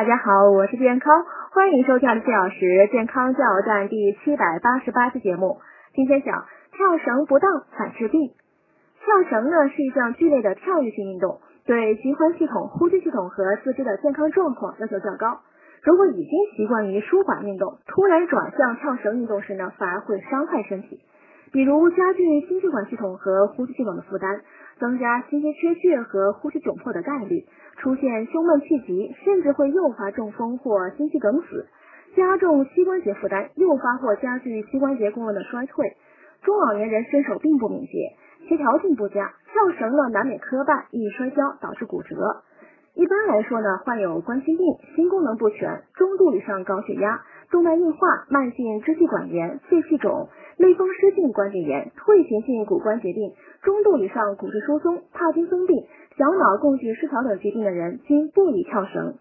[0.00, 5.60] 大家好，我是健康，欢迎收听四小时健康加油站第七百八十八期节目。
[5.92, 8.32] 今天讲跳绳不当反致病。
[9.04, 15.40] 跳绳呢是一项剧烈的跳跃性运动，对循环系统、呼吸系统和四肢的健康状况要求较高。
[15.82, 21.02] 如果已经习惯于舒缓运动，突然转向跳绳运动时呢，反而会伤害身体。
[21.52, 24.40] 比如加剧心血管系统和呼吸系统的负担，
[24.78, 27.44] 增加心肌缺血和呼吸窘迫的概率，
[27.78, 31.66] 出现胸闷气急，甚至会诱发中风或心肌梗死，
[32.14, 35.96] 加重膝关节负担，诱发或加剧膝关节功能的衰退。
[36.42, 38.16] 中老年人身手并不敏捷，
[38.48, 42.42] 协调性不佳，跳绳呢难免磕绊，易摔跤导致骨折。
[42.94, 50.28] 一般来说呢，患有冠心病、心功能不全、中度以上高血压、动脉硬化、慢性支气管炎、肺气肿、
[50.60, 53.32] 类风湿性关节炎、退行性骨关节病、
[53.62, 55.86] 中度以上骨质疏松、帕金森病、
[56.18, 59.14] 小脑供给失调等疾病的人，均不宜跳绳。